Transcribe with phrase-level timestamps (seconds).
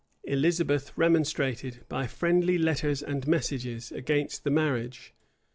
[0.19, 5.13] [*] Elizabeth remonstrated, by friendly letters and messages, against the marriage.